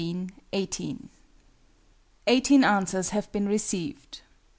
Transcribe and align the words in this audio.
Eighteen 0.51 1.11
answers 2.63 3.09
have 3.09 3.31
been 3.31 3.47
received. 3.47 4.21